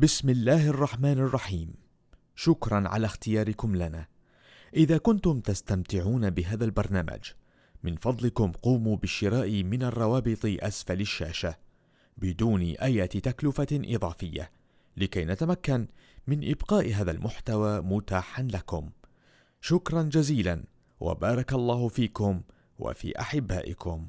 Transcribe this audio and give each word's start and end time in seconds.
بسم 0.00 0.28
الله 0.28 0.68
الرحمن 0.68 1.18
الرحيم. 1.18 1.74
شكرا 2.34 2.88
على 2.88 3.06
اختياركم 3.06 3.76
لنا. 3.76 4.06
إذا 4.76 4.98
كنتم 4.98 5.40
تستمتعون 5.40 6.30
بهذا 6.30 6.64
البرنامج 6.64 7.20
من 7.82 7.96
فضلكم 7.96 8.52
قوموا 8.52 8.96
بالشراء 8.96 9.62
من 9.62 9.82
الروابط 9.82 10.38
أسفل 10.44 11.00
الشاشة 11.00 11.56
بدون 12.16 12.62
أي 12.62 13.06
تكلفة 13.06 13.66
إضافية 13.72 14.50
لكي 14.96 15.24
نتمكن 15.24 15.88
من 16.26 16.50
إبقاء 16.50 16.92
هذا 16.94 17.10
المحتوى 17.10 17.80
متاحا 17.80 18.42
لكم. 18.42 18.90
شكرا 19.60 20.02
جزيلا 20.02 20.64
وبارك 21.00 21.52
الله 21.52 21.88
فيكم 21.88 22.42
وفي 22.78 23.20
أحبائكم. 23.20 24.08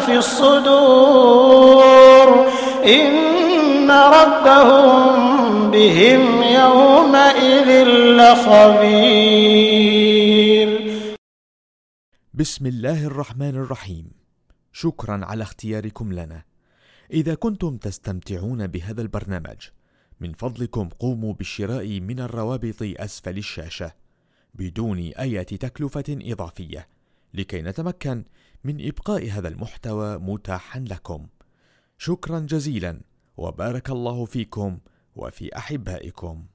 في 0.00 0.18
الصدور. 0.18 1.70
إن 2.84 3.90
ربهم 3.90 5.70
بهم 5.70 6.42
يومئذ 6.42 7.84
لخبير. 8.18 9.60
بسم 12.34 12.66
الله 12.66 13.06
الرحمن 13.06 13.56
الرحيم. 13.56 14.10
شكرا 14.72 15.20
على 15.24 15.42
اختياركم 15.42 16.12
لنا. 16.12 16.42
إذا 17.12 17.34
كنتم 17.34 17.76
تستمتعون 17.76 18.66
بهذا 18.66 19.02
البرنامج 19.02 19.56
من 20.20 20.32
فضلكم 20.32 20.88
قوموا 20.88 21.34
بالشراء 21.34 22.00
من 22.00 22.20
الروابط 22.20 22.76
أسفل 22.80 23.38
الشاشة 23.38 23.92
بدون 24.54 24.98
أي 24.98 25.44
تكلفة 25.44 26.04
إضافية. 26.08 26.99
لكي 27.34 27.62
نتمكن 27.62 28.24
من 28.64 28.86
إبقاء 28.86 29.30
هذا 29.30 29.48
المحتوى 29.48 30.18
متاحا 30.18 30.80
لكم. 30.80 31.26
شكرا 31.98 32.40
جزيلا 32.40 33.00
وبارك 33.36 33.90
الله 33.90 34.24
فيكم 34.24 34.78
وفي 35.16 35.56
أحبائكم. 35.56 36.46